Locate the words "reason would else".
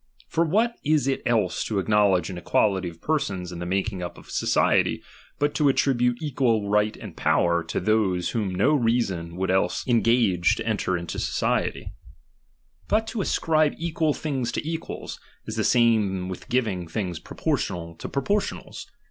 8.73-9.83